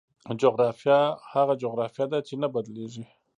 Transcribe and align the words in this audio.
جغرافیه 0.41 0.99
هغه 1.33 1.53
جغرافیه 1.63 2.05
ده 2.11 2.19
چې 2.27 2.33
نه 2.41 2.47
بدلېږي. 2.53 3.03